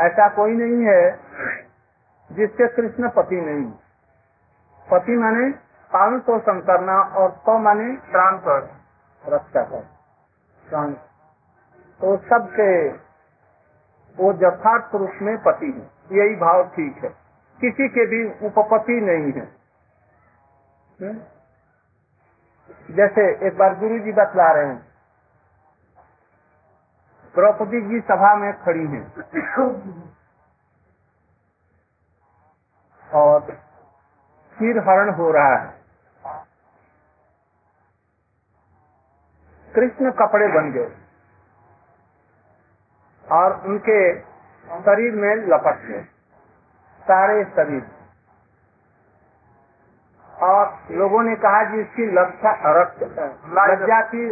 ऐसा 0.00 0.28
कोई 0.28 0.52
नहीं 0.52 0.86
है 0.86 1.20
जिसके 2.32 2.68
कृष्ण 2.68 3.08
पति 3.08 3.36
नहीं। 3.36 3.72
पति 4.90 5.16
माने 5.16 5.50
पालन 5.92 6.20
पोषण 6.20 6.60
करना 6.60 7.00
और 7.00 7.30
तो 7.30 7.58
माने 7.58 7.96
प्राण 8.10 8.38
कर 8.38 8.70
रक्षा 9.28 9.62
कर। 9.62 9.86
प्राण। 10.70 10.92
तो 12.00 12.16
सबके 12.16 12.88
वो 14.16 14.32
यथार्थ 14.32 14.94
रूप 14.94 15.12
में 15.22 15.38
पति 15.38 15.66
है। 15.66 16.18
यही 16.18 16.36
भाव 16.36 16.68
ठीक 16.68 17.04
है। 17.04 17.10
किसी 17.60 17.88
के 17.88 18.06
भी 18.06 18.46
उपपति 18.46 19.00
नहीं 19.00 19.32
है। 19.32 19.48
हम्म? 21.02 21.20
जैसे 22.94 23.46
एक 23.46 23.58
बार 23.58 23.78
गुरु 23.78 23.98
जी 23.98 24.12
बतला 24.12 24.52
रहे 24.52 24.66
हैं 24.66 24.89
द्रौपदी 27.34 27.80
जी 27.80 28.00
सभा 28.00 28.34
में 28.34 28.52
खड़ी 28.62 28.86
हैं। 28.86 29.04
और 33.14 33.40
क्षीर 33.40 34.78
हरण 34.78 35.10
हो 35.14 35.30
रहा 35.30 35.54
है। 35.56 35.74
कृष्ण 39.74 40.10
कपड़े 40.10 40.48
बन 40.48 40.72
गए 40.72 40.90
और 43.32 43.66
उनके 43.66 44.20
शरीर 44.82 45.14
में 45.14 45.36
लपट 45.36 45.76
गए 45.76 46.02
सारे 47.02 47.44
शरीर। 47.44 47.90
और 50.42 50.78
लोगों 50.90 51.22
ने 51.22 51.36
कहा 51.36 51.64
कि 51.64 51.80
इसकी 51.80 52.06
लज्जा 52.06 54.00
की 54.02 54.30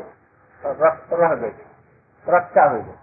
रक्त 0.64 1.12
रह 1.12 1.34
गई। 1.34 1.67
रक्षा 2.28 2.64
हो 2.64 2.82
गई। 2.82 2.94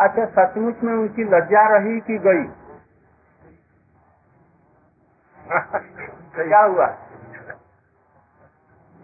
अच्छा 0.00 0.24
सचमुच 0.26 0.82
में 0.82 0.92
उनकी 0.92 1.24
लज्जा 1.24 1.66
रही 1.68 2.00
कि 2.00 2.18
गई? 2.18 2.44
क्या 6.42 6.60
हुआ? 6.60 6.86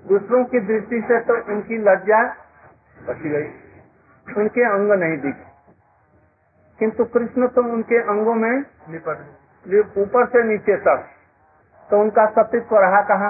दूसरों 0.09 0.45
की 0.45 0.61
दृष्टि 0.61 1.01
से 1.01 1.21
तो 1.21 1.35
उनकी 1.53 1.77
लज्जा 1.79 2.23
बच 3.09 3.17
गई। 3.17 3.49
उनके 4.37 4.65
अंग 4.65 4.93
नहीं 4.93 5.19
दिखे। 5.19 5.51
किंतु 6.79 7.05
कृष्ण 7.05 7.49
तो 7.49 7.63
उनके 7.63 7.97
अंगों 7.97 8.35
में 8.35 8.59
ऊपर 9.99 10.27
से 10.27 10.43
नीचे 10.43 10.77
तक। 10.77 11.07
तो 11.91 12.01
उनका 12.01 12.27
सतीत्व 12.27 12.79
रहा 12.79 13.01
कहा? 13.03 13.29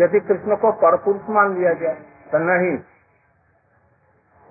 यदि 0.00 0.20
कृष्ण 0.20 0.56
को 0.56 0.72
परपुरुष 0.72 1.28
मान 1.28 1.54
लिया 1.58 1.72
गया 1.72 1.92
तो 2.32 2.38
नहीं। 2.38 2.78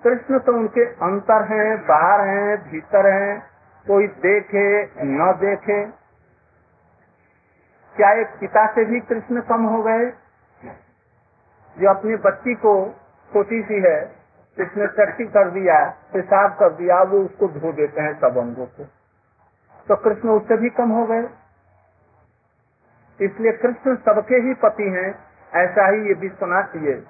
कृष्ण 0.04 0.38
तो 0.38 0.52
उनके 0.52 0.84
अंतर 0.84 1.42
हैं, 1.44 1.78
बाहर 1.86 2.20
हैं, 2.20 2.70
भीतर 2.70 3.06
हैं, 3.06 3.42
कोई 3.86 4.06
देखे, 4.06 4.66
न 5.04 5.32
देखे। 5.40 5.84
क्या 7.96 8.10
एक 8.12 8.26
पिता 8.40 8.66
से 8.66 8.84
भी 8.84 9.00
कृष्ण 9.00 9.40
कम 9.40 9.64
हो 9.64 9.82
गए? 9.82 10.10
जो 11.76 11.88
अपनी 11.90 12.16
बच्ची 12.16 12.54
को 12.54 12.72
छोटी 13.32 13.62
सी 13.62 13.80
है 13.80 13.98
इसने 14.58 14.86
टट्टी 14.86 15.24
कर 15.24 15.50
दिया, 15.50 15.78
पेशाब 16.12 16.50
कर 16.50 16.72
दिया 16.72 17.02
वो 17.02 17.18
उसको 17.18 17.48
धो 17.48 17.72
देते 17.72 18.00
हैं 18.00 18.14
सब 18.20 18.36
अंगों 18.38 18.66
को। 18.66 18.84
तो 19.88 19.96
कृष्ण 19.96 20.28
उससे 20.28 20.56
भी 20.56 20.70
कम 20.70 20.90
हो 20.90 21.04
गए। 21.06 21.28
इसलिए 23.20 23.52
कृष्ण 23.52 23.96
सबके 23.96 24.36
ही 24.36 24.54
पति 24.54 24.88
हैं, 24.90 25.10
ऐसा 25.54 25.86
ही 25.88 26.06
ये 26.08 26.14
विश्वनाथ 26.14 26.76
ये 26.76 27.04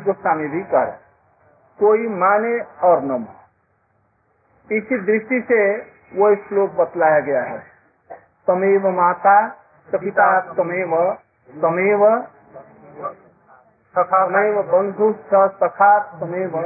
गोस्वामी 0.00 0.48
भी 0.48 0.62
कर 0.62 1.07
कोई 1.80 2.08
माने 2.08 2.58
और 2.82 3.02
न 3.02 3.10
माने। 3.10 4.76
इसी 4.76 4.98
दृष्टि 4.98 5.40
से 5.48 5.60
वो 6.14 6.34
श्लोक 6.36 6.70
बतलाया 6.70 7.20
गया 7.20 7.42
है। 7.42 7.58
तमेव 8.46 8.88
माता 8.90 9.36
पिता 9.88 10.40
तमेव 10.40 10.94
तमेव 11.62 12.02
तमेव 13.96 14.62
बंधु 14.62 15.12
सखा 15.28 15.98
तमेव 16.20 16.58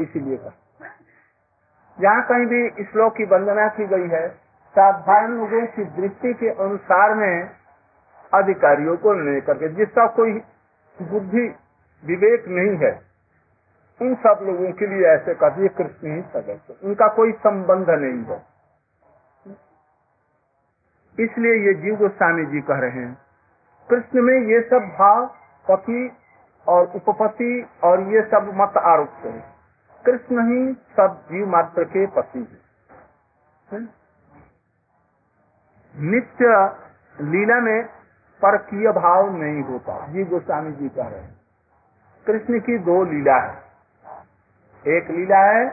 इसीलिए 0.00 0.36
कहा। 0.36 0.50
जहाँ 1.98 2.22
कहीं 2.22 2.46
भी 2.46 2.84
श्लोक 2.84 3.16
की 3.16 3.24
वंदना 3.24 3.68
की 3.68 3.86
गई 3.86 4.08
है। 4.08 4.28
साधारण 4.74 5.30
लोगों 5.30 5.66
की 5.66 5.84
दृष्टि 5.84 6.32
के 6.34 6.48
अनुसार 6.48 7.14
में 7.14 7.59
अधिकारियों 8.32 8.96
को 8.96 9.12
निर्णय 9.14 9.40
करके, 9.40 9.68
जिसका 9.68 10.06
कोई 10.16 10.32
बुद्धि 10.98 11.46
विवेक 12.02 12.44
नहीं 12.48 12.76
है, 12.78 12.92
उन 14.00 14.14
सब 14.16 14.38
लोगों 14.42 14.70
के 14.72 14.86
लिए 14.86 15.06
ऐसे 15.08 15.34
कर 15.34 15.50
दिए, 15.50 15.68
कृष्ण 15.68 16.14
ही 16.14 16.20
सदस्य 16.22 16.76
उनका 16.84 17.08
कोई 17.08 17.32
संबंध 17.40 17.90
नहीं 17.90 18.22
है। 18.24 18.38
इसलिए 21.18 21.54
ये 21.66 21.74
जीव 21.74 21.96
गोस्वामी 21.96 22.44
जी 22.46 22.60
कह 22.60 22.78
रहे 22.78 22.90
हैं, 22.90 23.16
कृष्ण 23.88 24.22
में 24.22 24.34
ये 24.46 24.60
सब 24.62 24.88
भाव, 24.98 25.26
पति 25.66 26.10
और 26.66 26.92
उपपति 26.96 27.52
और 27.84 28.00
ये 28.12 28.22
सब 28.22 28.50
मत 28.54 28.76
आरोप 28.76 29.24
है 29.24 29.32
कृष्ण 30.04 30.44
ही 30.48 30.72
सब 30.96 31.20
जीव 31.30 31.46
मात्र 31.46 31.84
के 31.84 32.06
पति 32.06 32.46
है? 33.68 33.80
नित्य 35.94 36.46
लीला 37.16 37.60
में 37.60 37.99
परकीय 38.42 38.90
भाव 38.92 39.30
नहीं 39.36 39.62
होता। 39.62 40.06
जी 40.06 40.24
गोस्वामी 40.24 40.72
जी 40.72 40.88
कह 40.88 41.08
रहे 41.08 41.20
हैं। 41.20 41.40
कृष्ण 42.26 42.60
की 42.60 42.78
दो 42.78 43.02
लीला 43.04 43.36
है। 43.36 43.56
एक 44.86 45.10
लीला 45.10 45.38
है 45.46 45.68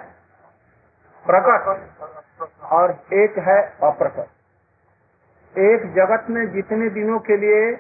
प्रकट 1.26 2.62
और 2.64 2.92
एक 3.14 3.38
है 3.38 3.62
अप्रकट। 3.84 5.58
एक 5.58 5.86
जगत 5.94 6.30
में 6.30 6.46
जितने 6.52 6.90
दिनों 6.90 7.20
के 7.20 7.38
लिए 7.38 7.72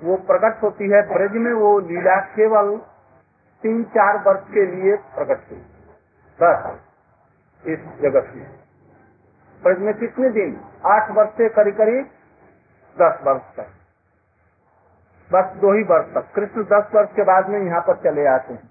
वो 0.00 0.16
प्रकट 0.16 0.62
होती 0.62 0.90
है, 0.90 1.02
ब्रज 1.08 1.32
में 1.32 1.52
वो 1.52 1.78
लीला 1.80 2.16
केवल 2.34 2.76
तीन 3.62 3.84
चार 3.84 4.16
वर्ष 4.18 4.40
के 4.50 4.66
लिए 4.66 4.96
प्रकट 4.96 5.50
हुई 5.50 5.62
बस 6.38 6.80
इस 7.64 7.78
जगत 8.02 8.32
में। 8.36 8.46
ब्रज 9.62 9.78
में 9.78 9.94
कितने 9.94 10.28
दिन? 10.30 10.60
आठ 10.86 11.10
वर्ष 11.10 11.30
से 11.30 11.48
करीब 11.48 11.76
करीब 11.76 12.10
दस 12.96 13.20
वर्ष 13.24 13.42
तक। 13.56 13.68
बस 15.30 15.52
दो 15.56 15.72
ही 15.72 15.82
वर्ष 15.84 16.06
तक। 16.14 16.30
कृष्ण 16.34 16.62
दस 16.64 16.90
वर्ष 16.94 17.08
के 17.16 17.22
बाद 17.24 17.48
में 17.48 17.58
यहाँ 17.58 17.80
पर 17.80 17.96
चले 18.02 18.26
आते 18.28 18.52
हैं। 18.52 18.70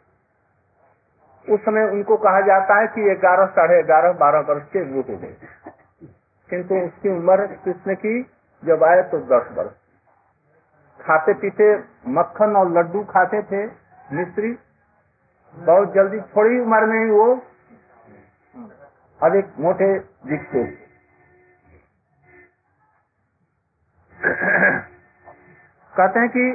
उस 1.47 1.59
समय 1.61 1.89
उनको 1.91 2.17
कहा 2.17 2.41
जाता 2.41 2.79
है 2.79 2.87
कि 2.87 3.15
ग्यारह 3.15 3.45
साढ़े 3.47 3.81
ग्यारह, 3.83 4.11
बारह 4.13 4.39
वर्ष 4.49 4.63
के 4.67 4.83
वो 4.83 5.01
हो 5.01 5.17
गए 5.17 5.35
किंतु 6.49 6.75
उसकी 6.77 7.09
उम्र 7.09 7.45
कृष्ण 7.63 7.95
की 7.95 8.21
जब 8.63 8.83
आए 8.83 9.01
तो 9.11 9.19
दस 9.29 9.49
वर्ष। 9.53 9.71
खाते 10.99 11.33
पीते 11.33 11.73
मक्खन 12.09 12.55
और 12.55 12.71
लड्डू 12.71 13.03
खाते 13.05 13.41
थे, 13.43 13.65
मिस्त्री। 14.11 14.51
बहुत 15.55 15.93
जल्दी 15.93 16.19
थोड़ी 16.31 16.59
उम्र 16.59 16.85
में 16.85 16.99
ही 16.99 17.09
वो 17.09 17.25
अधिक 19.19 19.51
मोटे 19.59 19.87
दिखते। 20.27 20.63
कहते 25.93 26.19
हैं 26.19 26.29
कि 26.29 26.45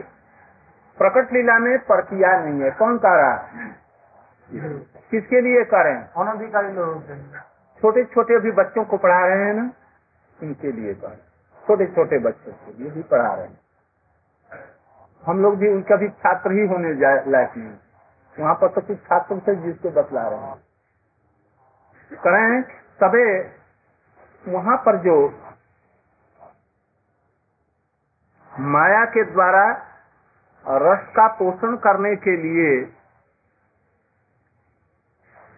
प्रकट 0.99 1.33
लीला 1.33 1.59
में 1.59 1.79
परकिया 1.85 2.31
नहीं 2.39 2.63
है। 2.63 2.71
कौन 2.79 2.99
कह 2.99 3.15
रहा 3.15 3.35
है? 3.35 3.67
किसके 5.11 5.41
लिए 5.41 5.65
करें 5.65 5.97
अनधिकारी 6.23 6.73
लोगों 6.73 7.01
छोटे 7.83 8.05
छोटे 8.05 8.35
अभी 8.35 8.51
बच्चों 8.53 8.85
को 8.85 8.97
पढ़ा 8.97 9.27
रहे 9.27 9.45
हैं 9.45 9.55
ना 9.55 9.71
उनके 10.39 10.73
लिए 10.73 10.95
करें 10.95 11.17
छोटे 11.65 11.87
छोटे 11.87 12.19
बच्चों 12.19 12.53
के 12.53 12.73
लिए 12.79 12.91
भी 12.91 13.03
पढ़ा 13.03 13.35
रहे 13.35 13.47
हैं। 13.47 13.59
हम 15.25 15.43
लोग 15.43 15.57
भी 15.59 15.69
उनका 15.69 15.97
भी 15.97 16.09
छात्र 16.09 16.53
ही 16.53 16.67
होने 16.67 16.93
लायक 16.95 17.53
नहीं। 17.57 17.73
वहाँ 18.37 18.55
पर 18.55 18.69
तो 18.69 18.81
कुछ 18.81 18.99
छात्र 19.03 19.39
थे 19.49 19.55
जिसको 19.57 19.91
बतला 19.93 20.29
रहे 20.29 20.41
हैं। 20.41 20.57
करें 22.13 22.63
सबे 23.01 23.25
वहाँ 24.45 24.77
पर 24.87 24.97
जो 24.99 25.17
माया 28.61 29.05
के 29.05 29.25
द्वारा 29.25 29.71
रस 30.67 31.09
का 31.09 31.29
पोषण 31.29 31.77
करने 31.77 32.17
के 32.17 32.37
लिए 32.37 32.85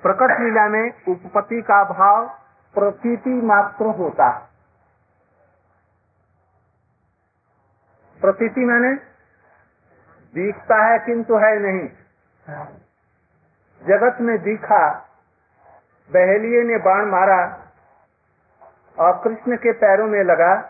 प्रकट 0.02 0.40
लीला 0.40 0.68
में 0.68 1.04
उपपत्ति 1.08 1.62
का 1.62 1.84
भाव 1.84 2.28
प्रतीति 2.74 3.30
मात्र 3.30 3.84
होता 3.84 4.28
है। 4.28 4.48
प्रतीति 8.20 8.60
मैंने 8.60 8.94
दिखता 10.34 10.84
है 10.84 10.98
किंतु 10.98 11.36
है 11.36 11.58
नहीं। 11.58 11.88
जगत 13.86 14.20
में 14.20 14.42
दिखा, 14.42 15.08
बहेलिए 16.10 16.62
ने 16.62 16.76
बाण 16.76 17.04
मारा 17.06 17.66
और 18.98 19.20
कृष्ण 19.24 19.56
के 19.56 19.72
पैरों 19.72 20.06
में 20.06 20.24
लगा। 20.24 20.69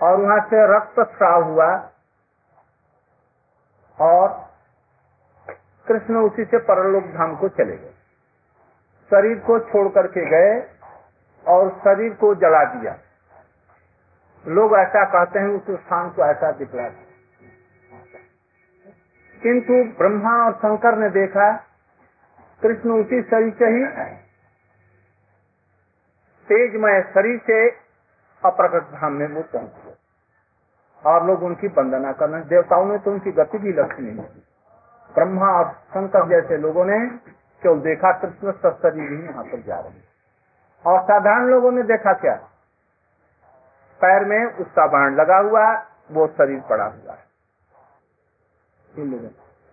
और 0.00 0.16
वहाँ 0.16 0.40
से 0.40 0.64
रक्त 0.76 1.00
स्राव 1.08 1.42
हुआ 1.44 1.68
और 3.98 4.28
कृष्ण 5.86 6.16
उसी 6.16 6.44
से 6.44 6.58
परलोक 6.58 7.04
धाम 7.14 7.36
को 7.36 7.48
चले 7.48 7.76
गए। 7.76 7.92
शरीर 9.10 9.38
को 9.38 9.58
छोड़ 9.60 9.88
करके 9.88 10.24
गए 10.26 10.50
और 11.46 11.70
शरीर 11.84 12.12
को 12.14 12.34
जला 12.34 12.64
दिया। 12.64 12.96
लोग 14.44 14.74
ऐसा 14.76 15.04
कहते 15.04 15.38
हैं, 15.38 15.48
उस 15.48 15.80
स्थान 15.80 16.10
को 16.10 16.24
ऐसा 16.24 16.50
दिखला 16.52 16.88
किंतु 19.42 19.74
ब्रह्मा 19.98 20.34
और 20.44 20.52
शंकर 20.52 20.96
ने 20.98 21.08
देखा, 21.10 21.50
कृष्ण 22.62 22.90
उसी 22.90 23.22
शरीर 23.22 23.52
से 23.54 23.66
ही 23.66 23.84
तेजमय 26.48 27.00
शरीर 27.14 27.38
से 27.46 27.68
अप्रकट 28.42 28.90
धाम 28.92 29.12
में 29.12 29.26
वो 29.28 29.42
पहुँच 29.52 29.87
और 31.02 31.26
लोग 31.26 31.42
उनकी 31.42 31.68
वंदना 31.68 32.12
करना, 32.12 32.38
देवताओं 32.40 32.84
में 32.84 32.98
तो 32.98 33.10
उनकी 33.10 33.32
गति 33.32 33.58
भी 33.58 33.72
लक्ष्य 33.72 34.02
नहीं 34.02 34.14
की 34.14 34.44
ब्रह्मा 35.10 35.48
और 35.48 35.70
शंकर 35.90 36.28
जैसे 36.28 36.56
लोगों 36.56 36.84
ने 36.84 36.98
केवल 37.62 37.80
देखा, 37.80 38.12
कृष्ण 38.12 38.52
शरीर 38.52 39.10
ही 39.12 39.24
यहाँ 39.24 39.44
पर 39.44 39.62
जा 39.62 39.78
रहे 39.78 40.00
और 40.84 41.00
साधारण 41.02 41.46
लोगों 41.46 41.70
ने 41.72 41.82
देखा 41.82 42.12
क्या? 42.12 42.34
पैर 44.00 44.24
में 44.24 44.44
उसका 44.44 44.86
बाण 44.86 45.14
लगा 45.14 45.36
हुआ 45.38 45.62
वो 46.12 46.26
शरीर 46.28 46.60
पड़ा 46.60 46.84
हुआ 46.84 47.12
है। 47.12 47.26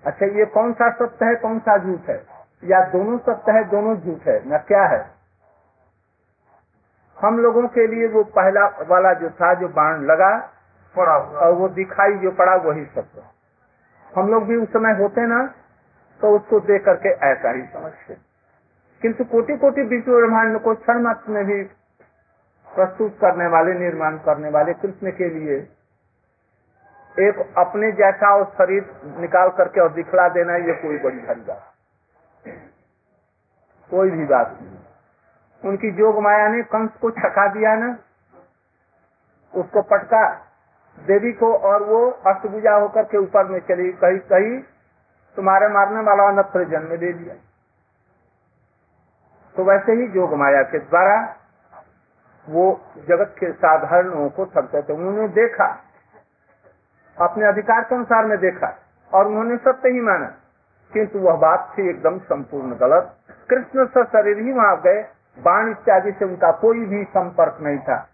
अच्छा 0.03 0.25
ये 0.25 0.45
कौन 0.45 0.73
सा 0.73 0.89
सत्य 0.91 1.25
है, 1.25 1.35
कौन 1.35 1.59
सा 1.59 1.77
झूठ 1.77 2.09
है? 2.09 2.25
या 2.63 2.79
दोनों 2.89 3.17
सत्य 3.17 3.51
है, 3.51 3.63
दोनों 3.63 3.95
झूठ 3.95 4.27
है? 4.27 4.41
न 4.47 4.57
क्या 4.57 4.83
है? 4.85 5.05
हम 7.17 7.39
लोगों 7.39 7.67
के 7.67 7.87
लिए 7.87 8.07
वो 8.07 8.23
पहला 8.23 8.65
वाला 8.87 9.13
जो 9.13 9.29
था, 9.29 9.53
जो 9.53 9.67
बाण 9.67 10.01
लगा 10.01 10.31
पड़ा 10.95 11.15
और 11.39 11.53
वो 11.53 11.67
दिखाई 11.75 12.17
जो 12.19 12.31
पड़ा 12.33 12.55
वही 12.63 12.85
सत्य 12.87 13.23
हम 14.11 14.29
लोग 14.29 14.45
भी 14.47 14.55
उस 14.55 14.69
समय 14.69 14.93
होते 14.99 15.27
ना 15.27 15.45
तो 16.21 16.35
उसको 16.35 16.59
देख 16.67 16.83
करके 16.85 17.09
ऐसा 17.27 17.51
ही 17.51 17.61
समझते। 17.63 18.13
किंतु 19.01 19.23
कोटि 19.25 19.57
कोटि 19.57 19.81
विश्व 19.85 20.11
ब्रह्मांड 20.11 20.59
को 20.61 20.73
क्षण 20.75 21.01
मात्र 21.01 21.31
में 21.31 21.45
भी 21.45 21.63
प्रस्तुत 22.67 23.17
करने 23.21 23.47
वाले, 23.47 23.73
निर्माण 23.73 24.17
करने 24.19 24.49
वाले 24.49 24.73
कृष्ण 24.75 25.11
के 25.11 25.29
लिए 25.29 25.57
एक 27.15 27.37
अपने 27.57 27.91
जैसा 27.91 28.33
और 28.35 28.45
शरीर 28.53 28.83
निकाल 29.19 29.49
करके 29.57 29.81
और 29.81 29.91
दिखला 29.93 30.27
देना 30.29 30.55
ये 30.61 30.73
कोई 30.81 30.97
बड़ी 30.99 31.19
भारी 31.19 31.41
बात 31.41 31.73
कोई 33.91 34.09
भी 34.11 34.25
बात 34.25 34.57
नहीं। 34.61 35.69
उनकी 35.69 35.91
जोग 35.91 36.21
माया 36.23 36.47
ने 36.47 36.61
कंस 36.65 36.97
को 37.01 37.11
छका 37.11 37.47
दिया 37.53 37.75
ना, 37.75 37.95
उसको 39.53 39.81
पटका 39.83 40.23
देवी 40.99 41.31
को 41.31 41.53
और 41.53 41.83
वो 41.83 42.11
अष्टभुजा 42.11 42.75
होकर 42.75 43.03
के 43.03 43.17
ऊपर 43.17 43.45
में 43.45 43.59
चली 43.59 43.91
कही 43.91 44.17
कही, 44.17 44.59
तुम्हारे 45.35 45.67
मारने 45.67 46.01
वाला 46.01 46.31
नत्र 46.31 46.63
जन्म 46.63 46.97
दे 46.97 47.13
दिया। 47.13 47.35
तो 49.55 49.63
वैसे 49.63 49.91
ही 49.91 50.07
जोग 50.07 50.33
माया 50.33 50.63
के 50.63 50.79
द्वारा 50.79 51.35
वो 52.49 52.81
जगत 52.97 53.35
के 53.39 53.51
साधारण 53.51 54.29
को 54.29 54.45
ठगते 54.45 54.81
थे। 54.81 54.93
उन्होंने 54.93 55.27
देखा, 55.27 55.79
अपने 57.21 57.45
अधिकार 57.45 57.83
के 57.83 57.95
अनुसार 57.95 58.25
में 58.25 58.39
देखा, 58.39 58.79
और 59.13 59.27
उन्होंने 59.27 59.57
सत्य 59.57 59.89
ही 59.89 60.01
माना। 60.01 60.33
किंतु 60.93 61.19
वह 61.19 61.35
बात 61.35 61.73
थी 61.77 61.89
एकदम 61.89 62.19
संपूर्ण 62.19 62.75
गलत। 62.75 63.15
कृष्ण 63.49 63.85
शरीर 64.03 64.37
ही 64.37 64.51
वहाँ 64.51 64.81
गए, 64.81 65.07
बाण 65.39 65.71
इत्यादि 65.71 66.11
से 66.11 66.25
उनका 66.25 66.51
कोई 66.51 66.85
भी 66.85 67.03
संपर्क 67.03 67.57
नहीं 67.61 67.79
था। 67.79 68.09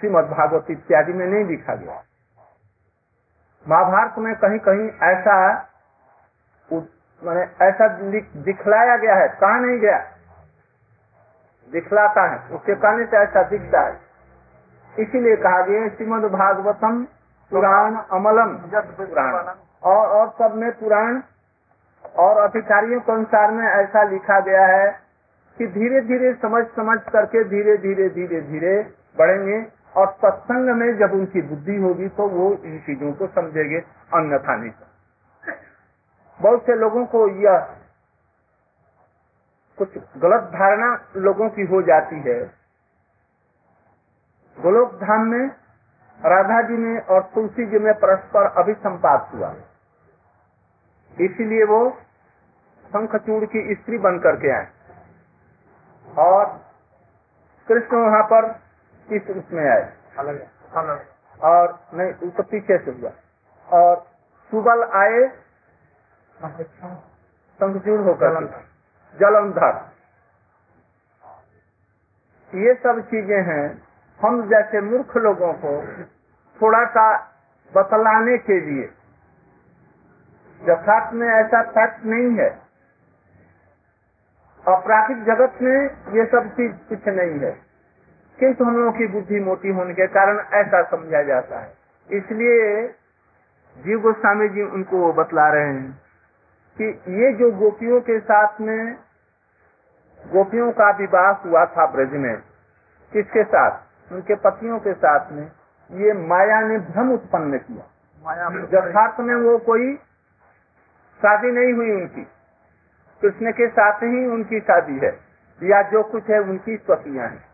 श्रीमद 0.00 0.24
भागवत 0.24 0.66
इत्यादि 0.70 1.12
में 1.12 1.26
नहीं 1.26 1.44
लिखा 1.44 1.74
गया। 1.74 2.02
महाभारत 3.68 4.18
में 4.18 4.34
कहीं 4.34 4.58
कहीं 4.58 4.90
ऐसा 5.02 5.68
मैंने 7.24 7.64
ऐसा 7.64 7.88
दिखलाया 7.88 8.96
गया 8.96 9.14
है। 9.14 9.28
कहा 9.28 9.58
नहीं 9.58 9.78
गया? 9.78 9.98
दिखलाता 11.72 12.22
है। 12.26 12.54
उसके 12.54 12.74
कहने 12.74 13.06
से 13.06 13.16
ऐसा 13.16 13.42
दिखता 13.42 13.80
है। 13.80 14.00
इसीलिए 14.98 15.36
कहा 15.36 15.62
गया 15.62 15.88
श्रीमद 15.88 16.24
भागवतम 16.24 17.04
पुराण 17.50 17.94
अमलम। 18.12 18.56
पुराण 18.74 19.54
और 19.82 20.08
और 20.08 20.28
सब 20.28 20.54
में 20.54 20.72
पुराण 20.72 21.20
और 22.16 22.36
अधिकारियों 22.36 23.00
के 23.00 23.12
अनुसार 23.12 23.50
में 23.50 23.66
ऐसा 23.66 24.02
लिखा 24.02 24.40
गया 24.40 24.66
है 24.66 25.00
कि 25.58 25.66
धीरे 25.66 26.00
धीरे 26.00 26.34
समझ 26.34 26.66
समझ 26.66 27.00
करके 27.12 27.44
धीरे 27.44 27.76
धीरे 27.76 28.08
धीरे 28.08 28.40
धीरे 28.40 28.94
बढ़ेंगे। 29.18 29.60
और 29.96 30.10
सत्संग 30.14 30.70
में 30.76 30.88
जब 30.98 31.12
उनकी 31.12 31.42
बुद्धि 31.42 31.76
होगी 31.76 32.08
तो 32.08 32.28
वो 32.28 32.52
इन 32.54 32.78
चीज़ों 32.78 33.12
को 33.12 33.26
समझेंगे, 33.26 33.78
अन्यथा 34.14 34.56
नहीं 34.56 34.70
बहुत 36.40 36.62
से 36.62 36.74
लोगों 36.74 37.04
को 37.06 37.28
यह 37.42 37.58
कुछ 39.78 39.96
गलत 40.18 40.42
धारणा 40.52 40.88
लोगों 41.16 41.48
की 41.50 41.62
हो 41.66 41.80
जाती 41.82 42.20
है। 42.20 42.40
गोलोक 44.56 44.92
धाम 44.94 45.26
में 45.26 45.46
राधा 46.20 46.60
जी 46.62 46.76
में 46.76 47.00
और 47.00 47.22
तुलसी 47.34 47.66
जी 47.66 47.78
में 47.78 47.92
परस्पर 47.94 48.46
अभिसंपात 48.60 49.30
हुआ। 49.34 49.54
इसीलिए 51.16 51.64
वो 51.64 51.80
शंखचूड़ 52.84 53.44
की 53.44 53.74
स्त्री 53.74 53.98
बन 53.98 54.18
करके 54.18 54.50
आए। 54.50 54.68
और 56.08 56.44
कृष्ण 57.68 57.96
वहाँ 57.96 58.22
पर 58.22 58.48
इस 59.12 59.22
रूप 59.30 59.44
में 59.52 59.70
आए? 59.70 59.92
और 61.42 61.80
नहीं 61.94 62.30
तो 62.30 62.42
पीछे 62.42 62.78
से 62.78 62.90
हुआ। 62.90 63.10
और 63.68 64.06
सुबल 64.50 64.82
आए 64.82 65.28
शंखचूड़ 67.60 68.00
होकर 68.00 68.32
जलंधर। 69.20 69.90
ये 72.54 72.74
सब 72.74 73.00
चीज़ें 73.00 73.42
हैं। 73.42 73.82
हम 74.22 74.48
जैसे 74.48 74.80
मूर्ख 74.80 75.16
लोगों 75.16 75.52
को 75.54 75.72
थोड़ा 76.62 76.84
सा 76.86 77.16
बतलाने 77.76 78.38
के 78.38 78.60
लिए 78.60 78.84
यथार्थ 80.62 81.12
में 81.14 81.28
ऐसा 81.28 81.62
फैक्ट 81.62 82.04
नहीं 82.04 82.38
है। 82.38 82.50
अपराधिक 84.68 85.24
जगत 85.24 85.58
में 85.62 85.80
ये 86.12 86.26
सब 86.26 86.48
चीज़ 86.48 86.76
कुछ 86.76 87.08
नहीं 87.08 87.38
है। 87.40 87.65
किंतु 88.40 88.64
हम 88.64 88.76
लोगों 88.76 88.92
की 88.92 89.06
बुद्धि 89.06 89.40
मोटी 89.40 89.68
होने 89.68 89.94
के 89.94 90.06
कारण 90.06 90.38
ऐसा 90.38 90.82
समझा 90.82 91.22
जाता 91.22 91.58
है। 91.58 91.74
इसलिए 92.12 92.88
जीव 93.78 94.00
गोस्वामी 94.00 94.48
जी 94.48 94.62
उनको 94.62 95.12
बतला 95.12 95.48
रहे 95.48 95.66
हैं 95.66 96.02
कि 96.80 96.84
ये 97.08 97.32
जो 97.32 97.50
गोपियों 97.52 98.00
के 98.00 98.20
साथ 98.20 98.60
में 98.60 98.96
गोपियों 100.32 100.72
का 100.72 100.90
विवाह 100.90 101.32
हुआ 101.32 101.64
था 101.64 101.86
ब्रज 101.86 102.12
में 102.12 102.36
किसके 103.12 103.44
साथ? 103.44 103.86
उनके 104.12 104.34
पतियों 104.34 104.78
के 104.78 104.92
साथ 104.92 105.32
में 105.32 105.52
ये 105.92 106.12
माया 106.12 106.60
ने 106.60 106.78
भ्रम 106.78 107.12
उत्पन्न 107.12 107.58
किया। 107.58 107.84
माया 108.26 108.46
यथार्थ 108.46 109.20
में 109.20 109.34
वो 109.34 109.58
कोई 109.58 109.96
शादी 111.22 111.50
नहीं 111.50 111.72
हुई 111.72 111.92
उनकी। 111.92 112.26
कृष्ण 113.22 113.52
के 113.52 113.68
साथ 113.68 113.98
ही 113.98 114.26
उनकी 114.26 114.60
शादी 114.60 114.98
है। 114.98 115.18
या 115.62 115.82
जो 115.82 116.02
कुछ 116.02 116.30
है 116.30 116.40
उनकी 116.40 116.76
स्वतियाँ 116.76 117.28
हैं। 117.28 117.45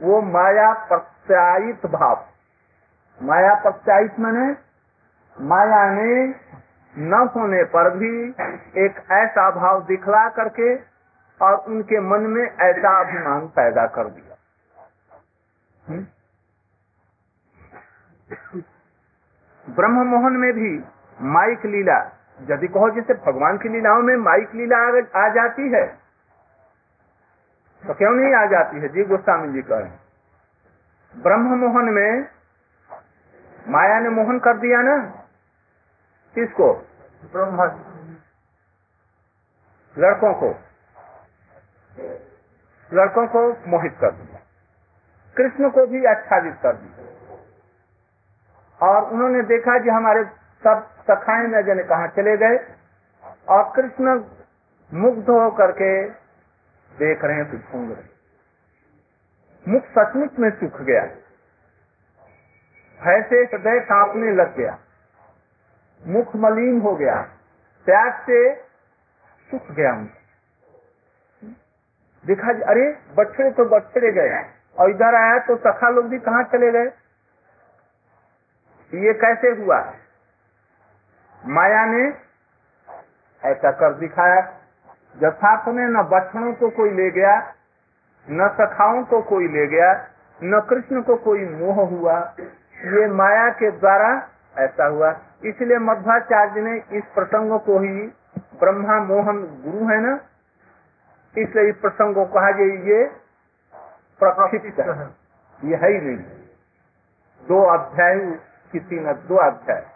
वो 0.00 0.20
माया 0.24 0.72
प्रत्यायित 0.88 1.86
भाव। 1.86 2.24
माया 3.20 3.54
प्रत्यायित 3.62 4.18
मैंने 4.20 4.46
माया 5.36 5.84
ने 5.92 6.12
न 6.94 7.28
होने 7.34 7.62
पर 7.74 7.90
भी 7.96 8.12
एक 8.84 9.02
ऐसा 9.12 9.50
भाव 9.50 9.82
दिखला 9.86 10.28
करके 10.28 10.74
और 11.40 11.54
उनके 11.66 12.00
मन 12.02 12.26
में 12.28 12.42
ऐसा 12.42 12.98
अभिमान 13.00 13.46
पैदा 13.56 13.86
कर 13.88 14.08
दिया। 14.08 14.36
ब्रह्म 19.66 20.06
मोहन 20.06 20.36
में 20.36 20.52
भी 20.52 20.72
माइक 21.18 21.66
लीला, 21.66 21.98
यदि 22.48 22.68
कहो 22.68 22.90
जैसे 22.90 23.14
भगवान 23.26 23.58
की 23.58 23.68
लीलाओं 23.68 24.02
में 24.02 24.16
माइक 24.18 24.54
लीला 24.54 24.78
आ 25.16 25.28
जाती 25.34 25.68
है 25.68 25.84
तो 27.90 27.94
क्यों 27.94 28.10
नहीं 28.10 28.34
आ 28.34 28.46
जाती 28.46 28.80
है? 28.80 28.88
जी 28.88 29.02
गोस्वामी 29.02 29.52
जी 29.52 29.62
कहें 29.62 29.92
ब्रह्म 31.22 31.58
मोहन 31.58 31.84
में 31.84 32.28
माया 33.68 34.00
ने 34.00 34.08
मोहन 34.08 34.38
कर 34.38 34.58
दिया 34.58 34.82
ना? 34.82 34.98
किसको? 36.34 36.74
ब्रह्मा 37.32 37.64
लड़कों 39.98 40.34
को। 40.34 40.54
लड़कों 42.92 43.26
को 43.26 43.70
मोहित 43.70 43.96
कर 44.00 44.10
दिया। 44.10 44.40
कृष्ण 45.36 45.70
को 45.70 45.86
भी 45.86 46.04
आच्छादित 46.04 46.54
कर 46.62 46.72
दिया। 46.72 46.96
और 48.86 49.12
उन्होंने 49.12 49.42
देखा 49.42 49.78
कि 49.78 49.88
हमारे 49.88 50.24
सब 50.64 50.90
सखाए 51.10 51.46
न 51.46 51.62
जने 51.62 51.82
कहा 51.82 52.06
चले 52.06 52.36
गए। 52.36 52.74
और 53.48 53.72
कृष्ण 53.76 54.24
मुग्ध 54.94 55.30
हो 55.30 55.50
करके 55.50 56.19
देख 57.00 57.24
रहे 57.24 57.36
हैं 57.36 57.50
तो 57.50 57.58
घूम 57.58 57.92
रहे 57.92 58.08
मुख 59.72 59.84
सचमुच 59.98 60.38
में 60.38 60.50
सूख 60.50 60.80
गया 60.80 61.02
ऐसे 63.00 63.36
हृदय 63.36 63.80
कांपने 63.80 64.32
लग 64.32 64.56
गया। 64.56 64.78
मुख 66.02 66.34
मलिन 66.36 66.80
हो 66.80 66.94
गया। 66.96 67.14
प्यास 67.86 68.22
से 68.26 68.54
सुख 69.50 69.70
गया 69.70 69.92
मुख 69.92 70.10
देखा 72.24 72.52
अरे, 72.70 72.84
बछड़े 73.18 73.50
तो 73.50 73.64
बछड़े 73.64 74.12
गए 74.12 74.40
और 74.78 74.90
इधर 74.90 75.14
आया 75.14 75.38
तो 75.38 75.56
सखा 75.56 75.88
लोग 75.90 76.08
भी 76.08 76.18
कहाँ 76.18 76.42
चले 76.44 76.70
गए? 76.72 76.90
ये 78.92 79.12
कैसे 79.14 79.50
हुआ? 79.62 79.78
माया 81.42 81.84
ने 81.86 82.02
ऐसा 83.42 83.70
कर 83.72 83.94
दिखाया। 83.94 84.59
यथार्थ 85.16 85.68
में 85.68 85.86
न 85.86 86.02
बछड़ों 86.02 86.52
को 86.52 86.70
कोई 86.70 86.90
ले 86.90 87.10
गया, 87.10 87.54
न 88.30 88.48
सखाओं 88.48 89.04
को 89.04 89.22
कोई 89.22 89.48
ले 89.48 89.66
गया, 89.66 90.08
न 90.42 90.60
कृष्ण 90.70 91.02
को 91.02 91.16
कोई 91.16 91.44
मोह 91.44 91.74
हुआ। 91.74 92.34
ये 92.84 93.06
माया 93.06 93.48
के 93.48 93.70
द्वारा 93.70 94.28
ऐसा 94.58 94.86
हुआ। 94.86 95.18
इसलिए 95.44 95.78
मध्वाचार्य 95.78 96.60
ने 96.60 96.82
इस 96.92 97.04
प्रसंग 97.14 97.60
को 97.60 97.78
ही 97.78 98.12
ब्रह्मा 98.60 99.00
मोहन 99.00 99.42
गुरु 99.42 99.86
है 99.88 100.00
ना? 100.00 100.20
इसलिए 101.38 101.68
इस 101.68 101.76
प्रसंग 101.76 102.14
को 102.14 102.24
कहा 102.24 102.50
जे 102.50 102.94
ये 102.94 103.04
प्रक्षिप्त 104.18 104.80
है। 104.80 105.10
ये 105.64 105.76
है 105.76 105.92
ही 105.92 106.00
नहीं। 106.00 106.16
दो 107.48 107.62
अध्याय 107.62 108.18
की 108.72 108.78
तीन 108.78 109.12
दो 109.12 109.36
अध्याय। 109.36 109.86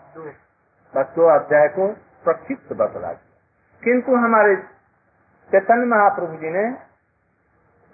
बस 0.96 1.06
दो 1.16 1.26
अध्याय 1.26 1.68
को 1.68 1.88
प्रक्षिप्त 2.24 2.72
बतला 2.72 3.12
किंतु 3.84 4.14
हमारे 4.14 4.73
चैतन्य 5.50 5.86
महाप्रभु 5.86 6.36
जी 6.36 6.50
ने 6.50 6.64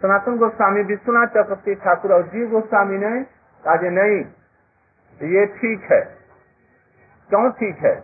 सनातन 0.01 0.37
गोस्वामी 0.39 0.83
विश्वनाथ 0.83 1.27
चक्रवर्ती 1.27 1.75
ठाकुर 1.75 2.13
और 2.13 2.23
जीव 2.23 2.51
गोस्वामी 2.51 2.99
ने 2.99 3.11
कहा 3.65 3.75
नहीं 3.75 4.21
ये 5.31 5.47
ठीक 5.47 5.93
है। 5.93 6.01
क्यों 7.31 7.51
ठीक 7.51 7.79
है? 7.79 7.95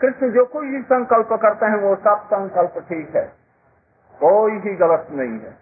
कृष्ण 0.00 0.30
जो 0.30 0.44
कोई 0.44 0.68
भी 0.68 0.82
संकल्प 0.82 1.32
करते 1.32 1.66
हैं 1.66 1.76
वो 1.76 1.94
सब 1.96 2.24
संकल्प 2.26 2.78
ठीक 2.88 3.16
है। 3.16 3.24
कोई 4.20 4.52
ही 4.52 4.74
गलत 4.74 5.06
नहीं 5.10 5.38
है। 5.38 5.52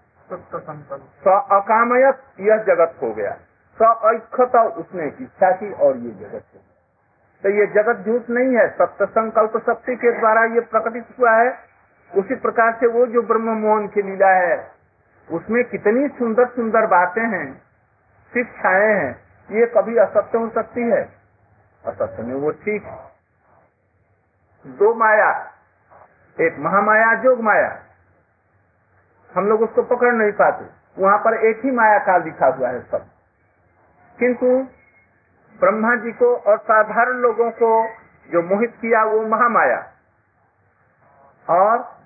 स 1.24 1.26
अकामयत 1.52 2.22
यह 2.40 2.56
जगत 2.56 2.96
हो 3.02 3.12
गया। 3.12 3.36
स 3.82 4.14
ऐक्षता 4.14 4.62
उसने 4.62 5.06
इच्छा 5.06 5.50
की 5.50 5.72
और 5.72 5.96
ये 5.96 6.10
जगत 6.10 6.44
हो। 6.54 6.60
तो 7.42 7.50
ये 7.50 7.66
जगत 7.66 8.04
झूठ 8.06 8.30
नहीं 8.30 8.56
है। 8.56 8.68
सत्य 8.68 9.06
संकल्प 9.06 9.56
शक्ति 9.66 9.96
के 9.96 10.12
द्वारा 10.20 10.44
ये 10.44 10.60
प्रकटित 10.60 11.06
हुआ 11.20 11.32
है। 11.32 11.71
उसी 12.16 12.34
प्रकार 12.34 12.76
से 12.80 12.86
वो 12.86 13.06
जो 13.06 13.22
ब्रह्म 13.22 13.50
मोहन 13.50 13.88
की 13.88 14.02
लीला 14.02 14.30
है, 14.30 14.70
उसमें 15.30 15.64
कितनी 15.64 16.08
सुंदर 16.08 16.46
सुंदर 16.46 16.86
बातें 16.86 17.22
हैं 17.22 17.62
शिक्षाएँ 18.34 18.94
हैं, 18.94 19.22
ये 19.50 19.66
कभी 19.66 19.96
असत्य 19.96 20.38
हो 20.38 20.48
सकती 20.48 20.80
है? 20.80 21.12
असत्य 21.86 22.22
में 22.22 22.34
वो 22.34 22.50
ठीक 22.50 22.82
दो 24.66 24.94
माया, 24.94 25.50
एक 26.40 26.56
महामाया, 26.58 27.14
जोग 27.14 27.40
माया। 27.40 27.82
हम 29.36 29.46
लोग 29.46 29.62
उसको 29.62 29.82
पकड़ 29.82 30.12
नहीं 30.12 30.32
पाते। 30.32 30.64
वहाँ 31.02 31.18
पर 31.18 31.34
एक 31.34 31.60
ही 31.64 31.70
माया 31.70 31.98
काल 31.98 32.22
लिखा 32.22 32.46
हुआ 32.46 32.68
है 32.68 32.82
सब। 32.82 33.06
किंतु 34.18 34.46
ब्रह्मा 35.60 35.96
जी 35.96 36.12
को 36.12 36.36
और 36.36 36.58
साधारण 36.58 37.12
लोगों 37.12 37.50
को 37.50 37.88
जो 38.32 38.42
मोहित 38.42 38.74
किया 38.80 39.04
वो 39.04 39.22
महामाया। 39.22 39.92
और 41.50 42.01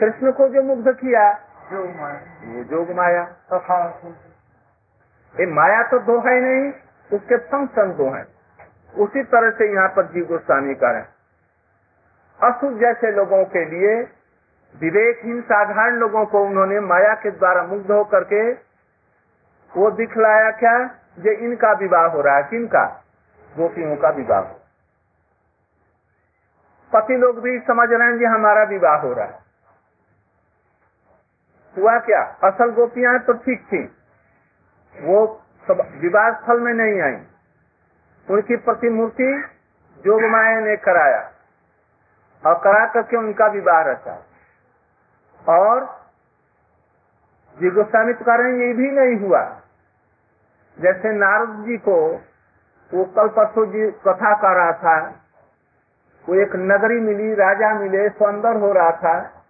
कृष्ण 0.00 0.32
को 0.32 0.48
जो 0.48 0.62
मुग्ध 0.62 0.92
किया 0.96 1.32
जो 1.72 1.84
माया। 1.84 2.54
वो 2.54 2.64
जोग 2.64 2.90
माया 2.90 3.22
ये 5.34 5.46
माया 5.46 5.82
तो 5.82 5.98
दो 5.98 6.18
है 6.20 6.40
नहीं 6.40 6.72
उसके 7.12 7.36
फ़ंक्शन 7.36 7.92
दो 7.92 8.08
हैं। 8.10 8.26
उसी 8.98 9.22
तरह 9.22 9.50
से 9.50 9.72
यहाँ 9.74 9.88
पर 9.88 10.06
जीव 10.06 10.24
गोस्वामी 10.24 10.74
का 10.74 10.88
है। 10.88 11.02
असुर 12.40 12.72
जैसे 12.72 13.12
लोगों 13.12 13.44
के 13.44 13.64
लिए 13.64 13.94
विवेकहीन 14.74 15.40
साधारण 15.40 15.94
लोगों 15.94 16.24
को 16.26 16.44
उन्होंने 16.44 16.80
माया 16.80 17.14
के 17.14 17.30
द्वारा 17.30 17.62
मुग्ध 17.62 17.90
होकर 17.90 18.24
के 18.24 18.52
वो 19.72 19.90
दिखलाया 19.90 20.50
क्या? 20.50 20.86
जे 21.18 21.34
इनका 21.34 21.72
विवाह 21.72 22.06
हो 22.06 22.20
रहा 22.20 22.36
है। 22.36 22.42
किनका? 22.42 22.84
गोपियों 23.56 23.96
का 23.96 24.08
विवाह। 24.08 24.40
हो 24.40 24.60
पति 26.92 27.16
लोग 27.16 27.40
भी 27.40 27.58
समझ 27.58 27.88
रहे 27.92 28.08
हैं 28.08 28.18
कि 28.18 28.24
हमारा 28.24 28.62
विवाह 28.62 28.96
हो 28.96 29.12
रहा 29.12 29.24
है। 29.24 29.51
हुआ 31.78 31.98
क्या? 31.98 32.22
असल 32.44 32.70
गोपियाँ 32.70 33.18
तो 33.18 33.32
ठीक 33.32 33.64
थी। 33.64 33.96
वो 35.00 35.42
सब 35.68 35.92
विवाह 35.94 36.30
स्थल 36.30 36.60
में 36.60 36.74
नहीं 36.74 37.00
आई। 37.00 37.22
उनकी 38.30 38.56
प्रतिमूर्ति 38.56 39.44
जोग 40.04 40.22
माया 40.22 40.60
ने 40.60 40.76
कराया। 40.76 41.32
और 42.46 42.54
करा 42.54 42.86
करके 42.86 43.16
उनका 43.16 43.46
विवाह 43.46 43.82
रचा। 43.82 44.26
और 45.48 46.02
जी 47.60 47.70
गोस्वामी 47.70 48.12
तो 48.12 48.30
हैं, 48.30 48.52
ये 48.52 48.72
भी 48.72 48.90
नहीं 48.90 49.28
हुआ। 49.28 49.60
जैसे 50.80 51.12
नारद 51.12 51.48
जी 51.48 51.76
को 51.76 52.24
वो 52.94 53.04
कल 53.04 53.28
परसों 53.28 53.66
जी 53.66 53.90
कथा 53.90 54.34
कर 54.34 54.56
रहा 54.56 54.72
था, 54.72 55.20
वो 56.28 56.34
एक 56.34 56.56
नगरी 56.56 57.00
मिली, 57.00 57.34
राजा 57.34 57.74
मिले 57.74 58.08
सुंदर 58.08 58.56
हो 58.56 58.72
रहा 58.72 58.90
था। 58.90 59.41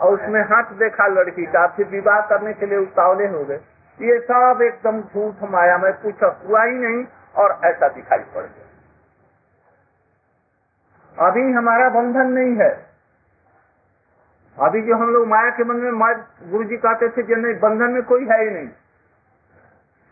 और 0.00 0.14
उसमें 0.14 0.40
हाथ 0.42 0.72
देखा 0.72 1.06
लड़की 1.06 1.46
का, 1.46 1.66
फिर 1.66 1.86
विवाह 1.86 2.20
करने 2.20 2.52
के 2.52 2.66
लिए 2.66 2.78
उतावले 2.78 3.26
हो 3.26 3.44
गए। 3.44 3.60
ये 4.00 4.18
सब 4.20 4.62
एकदम 4.62 5.00
झूठ 5.00 5.50
माया 5.50 5.78
में 5.78 5.92
कुछ 5.92 6.22
हुआ 6.22 6.64
ही 6.64 6.72
नहीं 6.72 7.06
और 7.36 7.60
ऐसा 7.64 7.88
दिखाई 7.88 8.18
पड़ 8.18 8.42
गया। 8.42 8.68
अभी 11.28 11.52
हमारा 11.52 11.88
बंधन 11.88 12.26
नहीं 12.26 12.56
है। 12.56 12.86
अभी 14.58 14.82
जो 14.82 14.96
हम 14.96 15.10
लोग 15.10 15.26
माया 15.26 15.50
के 15.50 15.64
मन 15.64 15.76
में 15.76 15.92
गुरु 16.50 16.64
जी 16.64 16.76
कहते 16.76 17.08
थे 17.08 17.22
कि 17.22 17.34
नहीं, 17.34 17.54
बंधन 17.54 17.90
में 17.90 18.02
कोई 18.02 18.26
है 18.26 18.44
ही 18.44 18.50
नहीं। 18.50 18.68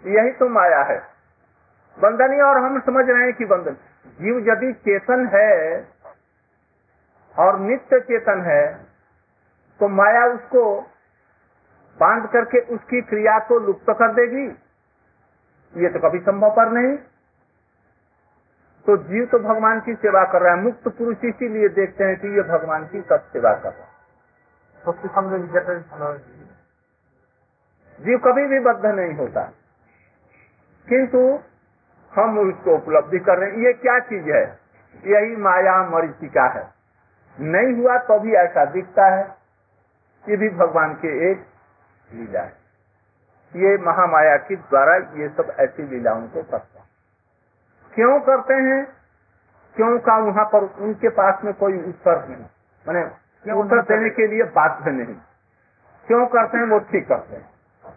यही 0.05 0.31
तो 0.31 0.49
माया 0.49 0.83
है। 0.83 1.03
बंधन 2.01 2.33
ही 2.33 2.41
और 2.41 2.57
हम 2.57 2.81
समझ 2.81 3.11
रहे 3.11 3.25
हैं 3.25 3.33
कि 3.33 3.45
बंधन। 3.45 3.77
जीव 4.21 4.39
यदि 4.49 4.73
चेतन 4.73 5.27
है 5.27 5.87
और 7.39 7.59
नित्य 7.59 8.01
चेतन 8.01 8.41
है 8.41 8.90
तो 9.81 9.89
माया 9.89 10.27
उसको 10.27 10.81
बाँध 12.01 12.31
करके 12.31 12.59
उसकी 12.59 13.03
क्रिया 13.03 13.39
को 13.39 13.59
लुप्त 13.59 13.91
कर 13.91 14.13
देगी। 14.13 14.47
ये 15.83 15.89
तो 15.89 15.99
कभी 15.99 16.19
संभव 16.19 16.51
पर 16.51 16.69
नहीं। 16.69 16.97
तो 18.87 18.97
जीव 18.97 19.25
तो 19.25 19.39
भगवान 19.39 19.81
की 19.81 19.95
सेवा 19.95 20.25
कर 20.25 20.43
रहा 20.43 20.55
है 20.55 20.61
मुक्त 20.61 20.89
पुरुष 20.89 21.17
इसीलिए 21.25 21.69
देखते 21.69 22.05
हैं 22.05 22.21
कि 22.21 22.29
ये 22.29 22.43
भगवान 22.43 22.87
की 22.87 23.01
सब 23.01 23.21
सेवा 23.21 23.55
कर 23.55 23.73
रहा 23.73 23.83
है। 23.83 23.91
जीव 28.01 28.19
कभी 28.19 28.47
भी 28.47 28.61
बद्ध 28.61 28.87
नहीं 28.87 29.15
होता। 29.15 29.43
किंतु 30.89 31.41
हम 32.15 32.39
उसको 32.39 32.75
उपलब्धि 32.75 33.19
कर 33.19 33.39
रहे 33.39 33.51
हैं। 33.51 33.57
ये 33.57 33.73
क्या 33.73 33.99
चीज़ 33.99 34.31
है? 34.31 34.59
यही 35.07 35.37
माया 35.37 35.91
मरीचिका 35.91 36.49
है। 36.49 36.75
नहीं 37.41 37.83
हुआ 37.83 37.99
तो 37.99 38.21
भी 38.21 38.33
ऐसा 38.33 38.65
दिखता 38.65 39.07
है। 39.07 39.40
ये 40.29 40.37
भी 40.37 40.49
भगवान 40.49 40.95
के 40.95 41.33
एक 41.33 41.47
लीला 42.13 42.41
है। 42.41 42.57
ये 43.57 43.79
महामाया 43.79 44.37
के 44.37 44.57
द्वारा 44.57 44.97
ये 44.97 45.29
सब 45.29 45.57
ऐसी 45.61 45.83
लीलाओं 45.83 46.29
को 46.29 46.43
करते 46.43 46.79
हैं। 46.79 46.89
क्यों 47.95 48.21
करते 48.21 48.55
हैं? 48.55 48.85
क्यों 49.77 49.99
का 49.99 50.19
वहाँ 50.19 50.45
पर 50.45 50.63
उनके 50.63 51.09
पास 51.09 51.45
में 51.45 51.55
कोई 51.55 51.83
उत्तर 51.83 52.29
नहीं? 52.29 52.45
मैंने 52.89 53.53
उत्तर 53.53 53.83
देने 53.83 54.11
के 54.11 54.27
लिए 54.27 54.43
बाध्य 54.43 54.91
नहीं। 54.91 55.15
क्यों 56.07 56.27
करते 56.27 56.59
हैं? 56.59 56.65
वो 56.65 56.79
ठीक 56.79 57.09
करते 57.09 57.37
हैं। 57.37 57.51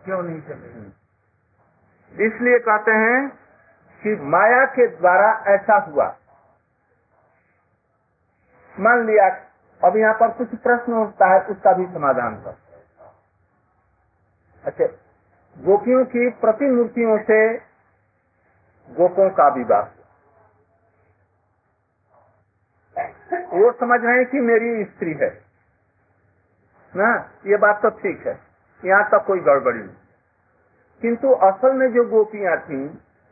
क्यों 0.05 0.23
नहीं 0.23 0.41
चले 0.41 1.03
इसलिए 2.25 2.59
कहते 2.59 2.91
हैं 2.91 3.29
कि 4.03 4.15
माया 4.15 4.65
के 4.65 4.87
द्वारा 4.87 5.43
ऐसा 5.47 5.77
हुआ। 5.77 6.15
मान 8.79 9.05
लिया 9.05 9.29
अब 9.83 9.97
यहाँ 9.97 10.13
पर 10.13 10.29
कुछ 10.29 10.55
प्रश्न 10.57 10.93
उठता 10.93 11.27
है, 11.27 11.39
उसका 11.43 11.73
भी 11.73 11.85
समाधान 11.85 12.35
कर। 12.35 12.55
अच्छा 14.63 14.85
गोपियों 15.57 16.03
की 16.05 16.29
प्रतिमूर्तियों 16.41 17.17
से 17.21 17.39
गोपों 18.89 19.29
का 19.29 19.47
विवाह। 19.47 19.83
वो 23.53 23.71
समझ 23.71 23.99
रहे 24.03 24.15
हैं 24.17 24.25
कि 24.25 24.39
मेरी 24.41 24.83
स्त्री 24.85 25.13
है। 25.13 25.29
ना, 26.93 27.09
ये 27.47 27.57
बात 27.57 27.81
तो 27.81 27.89
ठीक 27.89 28.27
है, 28.27 28.39
यहाँ 28.83 29.09
तक 29.09 29.23
कोई 29.27 29.39
गड़बड़ी 29.39 29.79
नहीं। 29.79 29.95
किंतु 31.01 31.31
असल 31.43 31.73
में 31.73 31.87
जो 31.93 32.03
गोपियाँ 32.09 32.57
थी, 32.57 32.85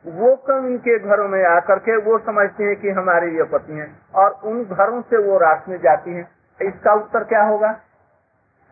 वो 0.06 0.36
कम 0.48 0.68
इनके 0.68 0.98
घरों 1.00 1.28
में 1.28 1.44
आकर 1.46 1.80
के 1.80 1.98
वो 2.02 2.18
समझती 2.20 2.64
हैं 2.64 2.76
कि 2.76 2.90
हमारे 2.90 3.32
ये 3.32 3.44
पति 3.44 3.74
हैं, 3.74 3.90
और 4.12 4.32
उन 4.44 4.64
घरों 4.66 5.02
से 5.02 5.18
वो 5.18 5.38
रात 5.38 5.66
में 5.70 5.78
जाती 5.78 6.12
हैं। 6.12 6.30
इसका 6.61 6.93
उत्तर 6.95 7.25
क्या 7.25 7.43
होगा 7.45 7.71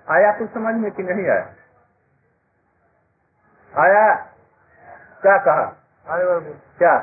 आया 0.08 0.32
कुछ 0.32 0.50
समझ 0.50 0.74
में 0.74 0.90
कि 0.90 1.02
नहीं 1.02 1.26
आया 1.28 1.46
आया 3.72 4.06
क्या 5.22 5.36
कहा 5.44 5.64
अरे 6.06 6.24
बाबू 6.24 6.52
क्या 6.78 6.94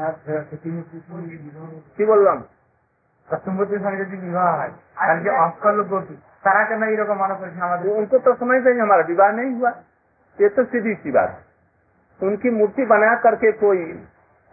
आप 0.00 0.22
किसी 0.50 0.70
ने 0.70 0.80
पूछा 0.82 1.20
की 1.98 2.04
बोल 2.06 2.24
रहा 2.24 2.34
हूँ 2.34 2.46
কষ্টমতি 3.28 3.76
সঙ্গে 3.78 4.04
যদি 4.04 4.16
বিবাহ 4.20 4.50
হয় 4.58 4.72
আর 5.02 5.16
যে 5.24 5.30
অকল 5.38 5.78
গোপী 5.90 6.14
তারা 6.44 6.60
কেন 6.68 6.82
এইরকম 6.84 7.16
মনে 7.22 7.34
করছে 7.40 7.58
আমাদের 7.66 7.88
उनको 7.98 8.16
तो 8.18 8.30
समझते 8.40 8.70
हैं 8.70 8.80
हमारा 8.80 9.04
विवाह 9.10 9.30
नहीं 9.32 9.50
हुआ 9.56 9.70
ये 10.38 10.48
तो 10.48 10.64
सीधी 10.64 10.92
सी 11.02 11.10
बात 11.10 11.30
है। 11.30 11.42
उनकी 12.20 12.50
मूर्ति 12.50 12.84
बना 12.86 13.10
करके 13.24 13.50
कोई 13.58 13.82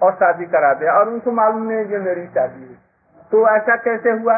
और 0.02 0.12
शादी 0.16 0.46
करा 0.54 0.72
दे 0.74 0.90
और 0.92 1.06
उनको 1.10 1.32
मालूम 1.32 1.64
नहीं 1.70 1.86
जो 1.86 2.02
मेरी 2.02 2.26
शादी 2.36 2.62
है 2.64 2.76
तो 3.32 3.38
ऐसा 3.50 3.76
कैसे 3.86 4.12
हुआ 4.20 4.36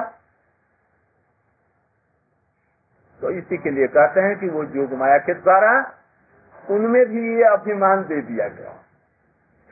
तो 3.22 3.30
इसी 3.30 3.56
के 3.56 3.70
लिए 3.70 3.86
कहते 3.86 4.20
हैं 4.20 4.38
कि 4.38 4.48
वो 4.48 4.62
योग 4.76 4.92
माया 4.92 5.18
के 5.18 5.34
द्वारा 5.34 5.72
उनमें 6.70 7.04
भी 7.06 7.36
ये 7.36 7.44
अभिमान 7.44 8.02
दे 8.02 8.20
दिया 8.22 8.48
गया। 8.48 8.72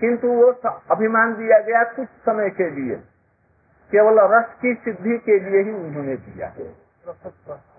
किंतु 0.01 0.29
वो 0.29 0.51
अभिमान 0.91 1.35
दिया 1.35 1.59
गया 1.59 1.83
कुछ 1.85 2.09
समय 2.27 2.51
के 2.51 2.71
लिए। 2.71 2.97
केवल 3.93 4.21
रस 4.33 4.55
की 4.63 4.75
सिद्धि 4.75 5.17
के 5.19 5.39
लिए 5.39 5.63
ही 5.63 5.71
उन्होंने 5.71 6.17
दिया 6.17 6.49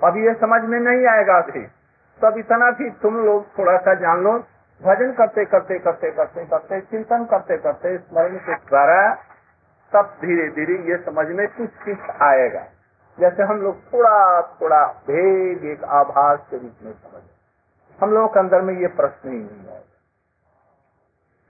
अब 0.04 0.18
ये 0.18 0.34
समझ 0.34 0.62
में 0.63 0.80
नहीं 0.80 1.06
आएगा 1.08 1.38
अभी 1.38 1.63
तब 2.22 2.38
इतना 2.38 2.72
भी 2.72 2.90
तुम 3.01 3.25
लोग 3.25 3.48
थोड़ा 3.58 3.78
सा 3.78 3.94
जान 3.94 4.24
लो। 4.24 4.34
भजन 4.82 5.12
करते 5.12 5.46
करते 5.46 5.80
करते 5.80 6.12
करते 6.12 6.46
करते, 6.46 6.82
चिंतन 6.82 7.25
करते 7.25 7.58
करते, 7.58 7.98
स्मरण 7.98 8.38
के 8.38 8.56
द्वारा 8.56 9.00
तब 9.94 10.18
धीरे 10.22 10.48
धीरे 10.50 10.75
ये 10.90 10.98
समझ 10.98 11.28
में 11.28 11.48
कुछ 11.48 11.70
कुछ 11.86 12.10
आएगा। 12.22 12.63
जैसे 13.22 13.44
हम 13.44 13.58
लोग 13.58 13.82
थोड़ा 13.94 14.42
थोड़ा 14.62 14.86
भेद, 15.08 15.66
एक 15.66 15.84
आभास 15.84 16.40
के 16.50 16.58
रूप 16.58 16.78
में 16.82 16.94
समझ 16.94 17.22
हम 18.00 18.12
लोगों 18.12 18.28
के 18.28 18.40
अंदर 18.40 18.62
में 18.62 18.74
ये 18.74 18.88
प्रश्न 18.88 19.30
ही 19.30 19.38
नहीं 19.38 19.68
आएगा। 19.68 19.80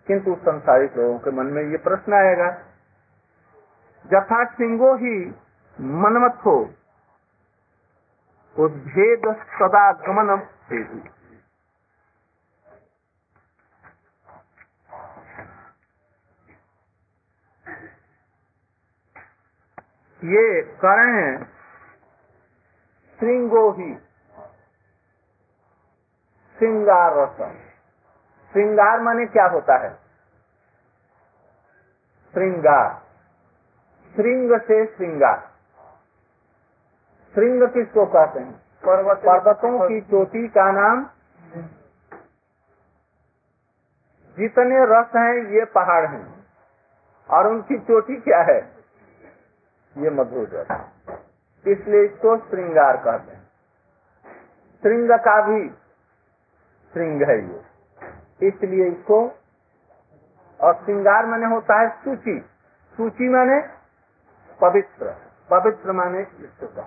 किंतु 0.07 0.35
संसारिक 0.35 0.97
लोगों 0.97 1.19
के 1.19 1.31
मन 1.31 1.45
में 1.45 1.63
ये 1.63 1.77
प्रश्न 1.77 2.13
आएगा, 2.13 2.49
जथा 4.05 4.43
सिंगो 4.51 4.93
ही 4.95 5.15
मनमत 5.79 6.41
हो 6.45 6.57
उद्भेद 8.55 9.27
सदा 9.53 9.91
गमन 10.01 10.35
हेतु। 10.71 10.97
ये 20.23 20.61
करें 20.61 21.60
श्रृंगो 23.21 23.71
ही 23.71 23.95
श्रृंगार 26.57 27.13
रस। 27.13 27.37
श्रृंगार 28.51 29.01
माने 29.01 29.25
क्या 29.25 29.45
होता 29.45 29.77
है? 29.77 29.95
श्रृंगार। 32.33 33.01
श्रृंग 34.15 34.61
से 34.61 34.85
श्रृंगार। 34.85 35.51
श्रृंग 37.33 37.69
किसको 37.69 38.05
कहते 38.05 38.39
हैं? 38.39 38.51
पर्वत 38.85 39.17
पर्वतों 39.17 39.89
की 39.89 40.01
चोटी 40.01 40.47
का 40.47 40.71
नाम 40.71 41.09
जितने 44.37 44.85
रस 44.85 45.07
हैं 45.15 45.51
ये 45.51 45.65
पहाड़ 45.65 46.05
हैं। 46.05 46.47
और 47.31 47.47
उनकी 47.47 47.79
चोटी 47.79 48.15
क्या 48.15 48.41
है? 48.41 48.75
ये 49.97 50.09
मधुर 50.09 50.49
रस। 50.53 50.81
इसलिए 51.67 52.05
इसको 52.05 52.37
श्रृंगार 52.37 52.97
कहते 52.97 53.31
हैं। 53.31 53.43
श्रृंग 54.81 55.11
का 55.11 55.41
भी 55.41 55.69
श्रृंग 56.93 57.23
है 57.23 57.49
ये। 57.49 57.61
इसलिए 58.47 58.85
इसको, 58.85 59.31
और 60.61 60.73
श्रृंगार 60.73 61.25
माने 61.25 61.45
होता 61.45 61.79
है 61.79 61.89
सूची। 61.89 62.39
सूची 62.97 63.29
माने 63.29 63.61
पवित्र। 64.61 65.15
पवित्र 65.49 65.91
माने 65.91 66.25
शुद्ध 66.25 66.83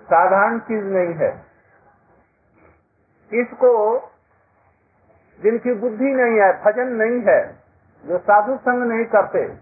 साधारण 0.00 0.58
चीज़ 0.58 0.84
नहीं 0.84 1.14
है। 1.14 1.50
इसको 3.32 4.00
जिनकी 5.40 5.74
बुद्धि 5.74 6.04
नहीं 6.04 6.40
है, 6.40 6.64
भजन 6.64 6.88
नहीं 6.88 7.22
है, 7.28 7.58
जो 8.04 8.18
साधु 8.18 8.56
संग 8.56 8.82
नहीं 8.82 9.04
करते, 9.04 9.56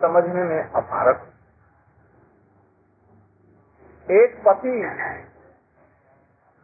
समझने 0.00 0.44
में 0.44 0.70
अपारक। 0.70 1.28
एक 4.10 4.40
पति 4.46 4.72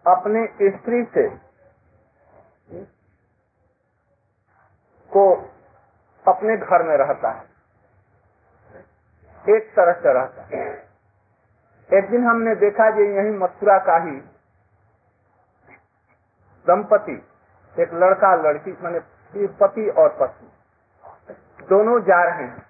अपने 0.07 0.47
स्त्री 0.71 1.03
से 1.05 1.29
को 5.13 5.25
अपने 6.27 6.57
घर 6.57 6.83
में 6.83 6.97
रहता 6.97 7.31
है। 7.31 7.47
एक 9.45 9.71
तरह 9.77 9.93
से 9.93 10.13
रहता 10.13 10.43
है। 10.47 10.65
एक 11.91 12.11
दिन 12.11 12.25
हमने 12.25 12.55
देखा 12.57 12.91
कि 12.91 13.03
यही 13.19 13.31
मथुरा 13.39 13.79
का 13.79 13.97
ही 14.05 14.17
दंपति, 16.67 17.17
एक 17.77 17.95
लड़का 17.95 18.35
लड़की, 18.37 18.73
मैंने 18.83 19.01
पति 19.61 19.89
और 19.99 20.09
पत्नी, 20.21 20.49
दोनों 21.67 22.01
जा 22.03 22.23
रहे 22.25 22.45
हैं। 22.45 22.67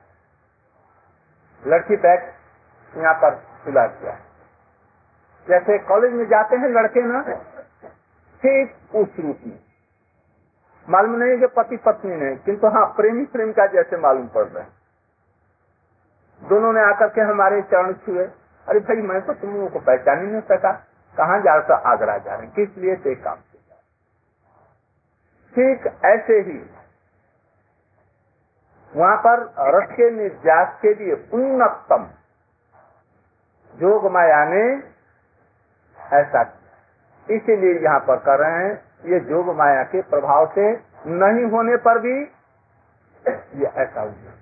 लड़की 1.62 1.96
बैग 1.96 2.20
यहाँ 2.94 3.14
पर 3.14 3.34
सुला 3.64 3.86
दिया 3.86 4.12
जैसे 5.48 5.78
कॉलेज 5.78 6.12
में 6.12 6.24
जाते 6.26 6.56
हैं 6.56 6.68
लड़के 6.68 7.02
ना, 7.02 7.20
ठीक 8.42 8.94
उस 8.94 9.08
रूप 9.20 9.38
में। 9.46 9.58
मालूम 10.88 11.16
नहीं 11.16 11.38
कि 11.38 11.46
पति 11.46 11.76
पत्नी 11.76 12.16
नहीं, 12.16 12.36
किंतु 12.36 12.66
हाँ 12.66 12.86
प्रेमी 12.86 13.24
प्रेम 13.24 13.52
का 13.52 13.66
जैसे 13.66 13.96
मालूम 13.96 14.26
पड़ 14.28 14.44
रहा 14.44 14.64
है। 14.64 14.68
दोनों 16.42 16.72
ने 16.72 16.80
आकर 16.80 17.08
के 17.08 17.20
हमारे 17.20 17.62
चरण 17.62 17.92
छुए। 17.92 18.24
अरे 18.66 18.80
भाई, 18.80 18.96
मैं 18.96 19.20
तो 19.26 19.32
तुम 19.32 19.54
लोगों 19.54 19.68
को 19.68 19.78
पहचान 19.78 20.20
ही 20.20 20.32
नहीं 20.32 20.40
सका। 20.40 20.72
कहाँ 21.16 21.40
जा 21.40 21.54
रहे 21.56 21.82
आगरा 21.90 22.18
जा 22.18 22.34
रहे 22.34 22.46
किस 22.46 22.78
लिए 22.78 22.96
से 22.96 23.14
काम 23.14 23.36
से? 23.36 23.46
ठीक 25.54 25.86
ऐसे 26.04 26.40
ही 26.40 26.58
वहाँ 28.92 29.16
पर 29.16 29.40
रस 29.68 29.88
के 29.92 30.10
निर्यात 30.10 30.78
के 30.82 30.94
लिए 30.94 31.14
उन्नतम 31.34 32.04
जोग 33.74 34.12
माया 34.12 34.44
ने 34.44 34.62
ऐसा। 36.12 36.42
इसीलिए 37.26 37.78
यहाँ 37.80 38.00
पर 38.00 38.16
कर 38.20 38.38
रहे 38.38 38.58
हैं, 38.58 38.72
ये 39.04 39.20
जोग 39.22 39.48
माया 39.56 39.82
के 39.84 40.02
प्रभाव 40.04 40.46
से 40.54 40.70
नहीं 41.08 41.44
होने 41.50 41.76
पर 41.78 41.98
भी 41.98 42.14
ये 43.60 43.66
ऐसा 43.76 44.00
हुआ। 44.00 44.32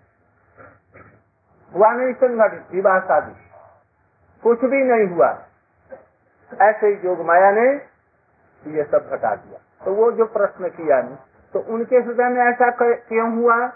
हुआ 1.73 1.91
नहीं 1.93 2.13
संगठित 2.15 2.63
विवाह 2.73 2.99
शादी, 3.01 3.33
कुछ 4.43 4.65
भी 4.65 4.83
नहीं 4.85 5.07
हुआ। 5.09 5.31
ऐसे 6.51 6.87
ही 6.87 6.95
जोग 6.97 7.21
माया 7.27 7.51
ने 7.53 7.67
ये 8.65 8.85
सब 8.85 9.09
घटा 9.11 9.35
दिया। 9.35 9.59
तो 9.81 9.95
वो 9.95 10.11
जो 10.13 10.25
प्रश्न 10.29 10.69
किया 10.71 11.01
ने 11.03 11.17
तो 11.55 11.61
उनके 11.69 11.97
हृदय 11.99 12.29
में 12.29 12.43
ऐसा 12.45 12.71
क्यों 12.79 13.31
हुआ? 13.35 13.67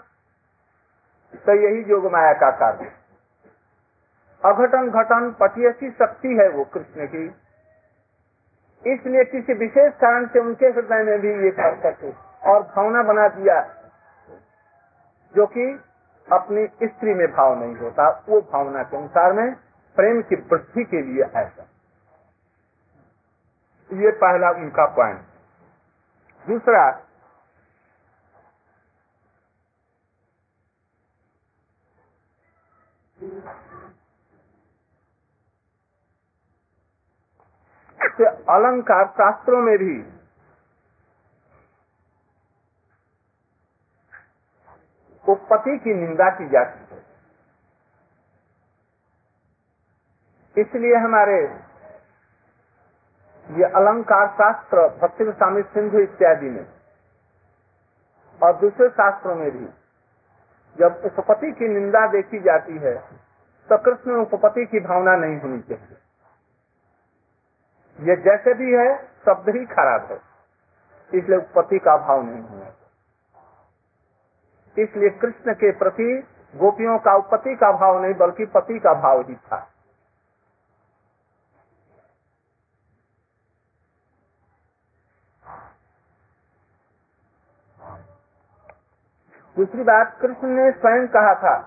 तो 1.45 1.53
यही 1.57 1.83
जोग 1.83 2.11
माया 2.11 2.33
का 2.35 2.49
कार्य 2.57 2.91
अघटन 4.41 4.89
घटन 4.91 5.29
पटियसी 5.39 5.89
शक्ति 5.91 6.35
है 6.37 6.47
वो 6.49 6.63
कृष्ण 6.73 7.05
की। 7.07 7.27
इसलिए 8.85 9.23
किसी 9.23 9.53
विशेष 9.53 9.93
कारण 9.93 10.25
से 10.27 10.39
उनके 10.39 10.65
हृदय 10.65 11.03
में 11.03 11.19
भी 11.21 11.31
ये 11.43 11.51
कर 11.51 11.75
सके 11.79 12.11
और 12.51 12.61
भावना 12.61 13.03
बना 13.03 13.27
दिया 13.27 13.61
जो 15.35 15.45
कि 15.47 15.65
अपनी 16.27 16.65
स्त्री 16.83 17.13
में 17.13 17.27
भाव 17.27 17.59
नहीं 17.59 17.75
होता, 17.75 18.09
वो 18.29 18.39
भावना 18.41 18.83
के 18.83 18.97
अनुसार 18.97 19.33
में 19.33 19.53
प्रेम 19.97 20.21
की 20.21 20.35
वृद्धि 20.35 20.83
के 20.83 21.01
लिए 21.01 21.23
ऐसा 21.23 21.67
ये 23.89 24.11
पहला 24.17 24.49
उनका 24.57 24.85
पॉइंट 24.95 25.19
दूसरा 26.45 26.83
से 38.11 38.25
अलंकार 38.49 39.05
शास्त्रों 39.07 39.61
में 39.61 39.77
भी। 39.77 39.95
उपपति 45.25 45.77
की 45.77 45.93
निंदा 45.93 46.29
की 46.29 46.47
जाती 46.49 46.79
है। 46.85 47.01
इसलिए 50.57 50.95
हमारे 50.95 51.37
ये 53.49 53.63
अलंकार 53.71 54.27
शास्त्र, 54.29 54.87
भक्ति 54.97 55.25
स्वामी 55.27 55.61
सिंधु 55.63 55.99
इत्यादि 55.99 56.49
में, 56.49 56.65
और 58.41 58.57
दूसरे 58.57 58.89
शास्त्रों 58.89 59.35
में 59.35 59.51
भी, 59.51 59.65
जब 60.75 61.01
उपपति 61.05 61.51
की 61.51 61.67
निंदा 61.69 62.05
देखी 62.07 62.39
जाती 62.39 62.77
है 62.77 62.95
तो 63.69 63.77
कृष्ण 63.77 64.11
उपपति 64.17 64.65
की 64.65 64.79
भावना 64.79 65.15
नहीं 65.15 65.39
होनी 65.39 65.61
चाहिए। 65.61 66.00
ये 68.01 68.15
जैसे 68.15 68.53
भी 68.53 68.71
है, 68.73 68.95
शब्द 69.25 69.49
ही 69.49 69.65
खराब 69.65 70.11
है। 70.11 70.19
इसलिए 71.11 71.39
पति 71.55 71.79
का 71.79 71.97
भाव 71.97 72.21
नहीं 72.21 72.41
होना 72.41 72.69
इसलिए 74.77 75.09
कृष्ण 75.09 75.53
के 75.53 75.71
प्रति 75.71 76.27
गोपियों 76.55 76.97
का, 76.99 77.17
पति 77.31 77.55
का 77.55 77.71
भाव 77.71 78.01
नहीं, 78.01 78.13
बल्कि 78.13 78.45
पति 78.45 78.79
का 78.79 78.93
भाव 78.93 79.21
ही 79.21 79.35
था। 79.35 79.59
दूसरी 89.57 89.83
बात, 89.83 90.17
कृष्ण 90.21 90.47
ने 90.47 90.71
स्वयं 90.71 91.07
कहा 91.07 91.33
था, 91.35 91.57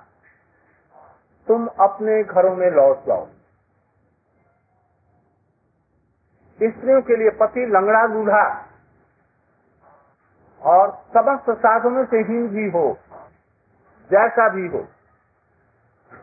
तुम 1.49 1.67
अपने 1.81 2.23
घरों 2.25 2.55
में 2.57 2.71
लौट 2.71 3.07
जाओ। 3.07 3.27
स्त्रियों 6.59 7.01
के 7.03 7.17
लिए 7.17 7.31
पति 7.39 7.67
लंगड़ा 7.69 8.07
बूढ़ा 8.07 8.45
और 10.63 10.91
समस्त 11.15 11.51
साधनों 11.59 12.05
से 12.05 12.19
हीन 12.23 12.49
भी 12.49 12.69
हो, 12.71 12.87
जैसा 14.11 14.49
भी 14.49 14.67
हो, 14.69 14.79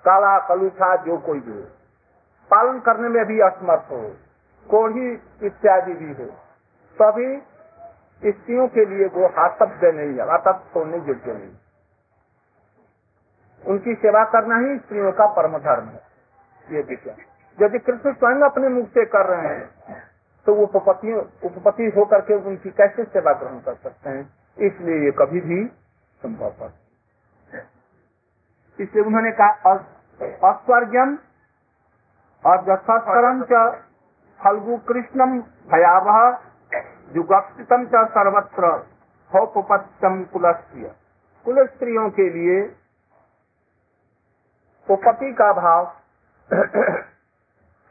काला 0.06 0.38
कलुछा 0.48 0.96
जो 1.06 1.18
कोई 1.18 1.40
भी 1.40 1.52
हो। 1.52 1.66
पालन 2.52 2.80
करने 2.80 3.10
में 3.10 3.26
भी 3.26 3.40
असमर्थ 3.42 3.92
हो, 3.92 4.02
कोढ़ी 4.70 5.12
इत्यादि 5.44 5.94
भी 5.94 6.14
हो। 6.14 6.26
तभी 6.98 7.30
स्त्रियों 8.24 8.68
के 8.68 8.86
लिए 8.86 9.06
वो 9.08 9.28
हाथव्य 9.38 9.92
नहीं 9.92 10.18
है 10.18 10.28
हाथव 10.30 10.62
छोड़ने 10.74 10.98
योग्य 11.00 11.34
नहीं। 11.34 11.54
उनकी 13.64 13.96
सेवा 13.98 14.24
करना 14.30 14.58
ही 14.60 14.78
स्त्रियों 14.78 15.12
का 15.12 15.26
परम 15.34 15.58
धर्म 15.60 15.88
है, 15.88 16.02
ये 16.68 16.82
विषय 16.82 17.16
यदि 17.58 17.80
कृष्ण 17.80 18.14
स्वयं 18.14 18.42
अपने 18.42 18.70
मुख 18.70 18.88
से 18.90 19.06
कर 19.08 19.26
रहे 19.28 19.48
हैं 19.50 20.10
तो 20.46 20.54
वो 20.56 20.64
उपपति 20.64 21.92
होकर 21.98 22.22
के 22.22 22.34
उनकी 22.34 22.70
कैसे 22.72 23.04
सेवा 23.06 23.34
ग्रहण 23.34 23.60
कर 23.60 23.76
सकते 23.76 24.10
हैं? 24.10 24.24
इसलिए 24.58 25.04
ये 25.06 25.12
कभी 25.12 25.42
भी 25.42 25.66
संभव 26.22 26.50
पर 26.62 26.74
इसलिए 28.80 29.04
उन्होंने 29.04 29.32
कहा 29.32 29.74
अस्वर्गम 30.50 31.18
और 32.44 32.62
जथस्करम 32.62 33.44
च 33.52 33.62
फल्गु 34.40 34.78
कृष्णम 34.88 35.40
भयावह 35.72 36.20
युगक्षितम 37.16 37.86
च 37.86 38.06
सर्वत्र 38.10 38.70
होपत्यम 39.32 40.24
कुलस्त्रिय। 40.24 40.92
कुल 41.46 41.66
स्त्रियों 41.68 42.10
के 42.10 42.30
लिए 42.30 42.62
उपपति 44.88 45.32
का 45.34 45.52
भाव 45.54 45.86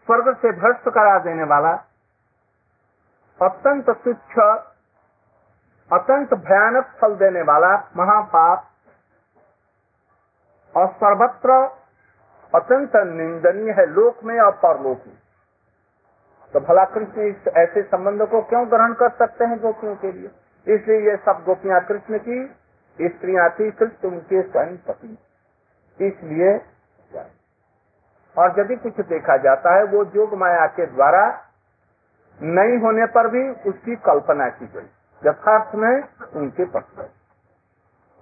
स्वर्ग 0.09 0.37
से 0.37 0.53
भ्रष्ट 0.53 0.89
करा 0.89 1.19
देने 1.19 1.45
वाला 1.45 1.73
अत्यंत 3.41 3.91
तुच्छ, 4.05 4.39
अत्यंत 5.91 6.35
भयानक 6.41 6.91
फल 7.01 7.15
देने 7.17 7.43
वाला 7.43 7.71
महापाप 7.97 8.67
और 10.75 10.89
सर्वत्र 10.95 11.53
अत्यंत 12.53 12.97
निंदनीय 12.97 13.73
है 13.73 13.87
लोक 13.89 14.25
में 14.25 14.39
और 14.41 14.53
परलोक 14.59 15.07
में। 15.07 15.19
तो 16.55 16.61
भला 16.61 16.85
कृष्ण 16.87 17.23
इस 17.23 17.49
ऐसे 17.57 17.83
संबंध 17.85 18.23
को 18.29 18.41
क्यों 18.45 18.67
ग्रहण 18.71 18.93
कर 18.95 19.11
सकते 19.19 19.45
हैं 19.45 19.59
गोपियों 19.61 19.95
के 19.97 20.13
लिए? 20.13 20.31
इसलिए 20.67 21.11
ये 21.11 21.17
सब 21.19 21.43
गोपियाँ 21.47 21.81
कृष्ण 21.87 22.19
की, 22.19 22.39
स्त्रियाँ 22.99 23.49
थी 23.51 23.71
कृष्ण, 23.73 24.09
उनके 24.09 24.43
स्वयं 24.43 24.77
पति 24.87 25.17
इसलिए 25.99 26.57
और 28.37 28.61
यदि 28.61 28.77
कुछ 28.79 29.01
देखा 29.07 29.37
जाता 29.39 29.75
है, 29.77 29.85
वो 29.85 30.05
जोग 30.07 30.35
माया 30.39 30.67
के 30.69 30.87
द्वारा 30.87 31.23
नहीं 32.43 32.79
होने 32.79 33.07
पर 33.07 33.29
भी 33.29 33.71
उसकी 33.71 33.97
कल्पना 33.97 34.49
की 34.49 34.67
गई। 34.67 34.87
यथार्थ 35.27 35.75
में 35.75 36.03
उनके 36.37 36.65
पक्ष 36.65 37.05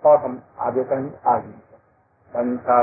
और 0.06 0.18
हम 0.18 0.42
आगे 0.58 0.84
कहीं 0.84 1.10
आगे। 1.26 1.52
पंथा 2.34 2.82